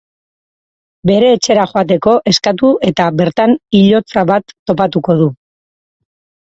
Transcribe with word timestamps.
Bere 1.09 1.29
etxera 1.33 1.65
joateko 1.73 2.15
eskatu 2.33 2.73
eta 2.91 3.07
bertan 3.21 3.57
hilotza 3.83 4.27
bat 4.35 4.59
topatuko 4.71 5.21
du. 5.23 5.33